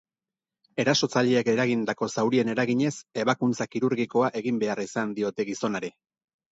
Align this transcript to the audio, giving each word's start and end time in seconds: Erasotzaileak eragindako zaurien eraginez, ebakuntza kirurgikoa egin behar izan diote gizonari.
Erasotzaileak 0.83 1.51
eragindako 1.53 2.09
zaurien 2.15 2.51
eraginez, 2.55 2.91
ebakuntza 3.25 3.71
kirurgikoa 3.77 4.35
egin 4.43 4.63
behar 4.67 4.87
izan 4.89 5.19
diote 5.21 5.51
gizonari. 5.53 5.99